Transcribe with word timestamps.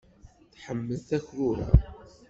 Tḥemmel 0.53 0.97
takrura. 1.07 1.67